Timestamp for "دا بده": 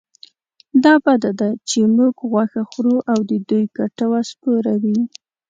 0.83-1.31